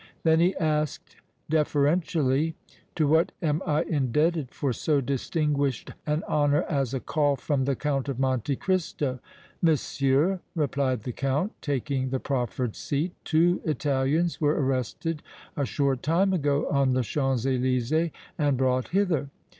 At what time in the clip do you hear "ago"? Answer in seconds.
16.33-16.67